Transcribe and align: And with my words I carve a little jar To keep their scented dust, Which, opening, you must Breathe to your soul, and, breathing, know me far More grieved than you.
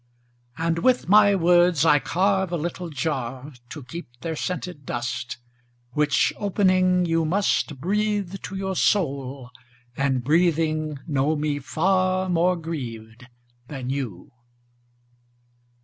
And 0.57 0.79
with 0.79 1.07
my 1.07 1.35
words 1.35 1.85
I 1.85 1.99
carve 1.99 2.51
a 2.51 2.57
little 2.57 2.89
jar 2.89 3.53
To 3.69 3.83
keep 3.83 4.07
their 4.21 4.35
scented 4.35 4.83
dust, 4.83 5.37
Which, 5.91 6.33
opening, 6.37 7.05
you 7.05 7.23
must 7.23 7.79
Breathe 7.79 8.37
to 8.41 8.55
your 8.55 8.75
soul, 8.75 9.51
and, 9.95 10.23
breathing, 10.23 10.97
know 11.05 11.35
me 11.35 11.59
far 11.59 12.29
More 12.29 12.55
grieved 12.57 13.27
than 13.67 13.91
you. 13.91 14.31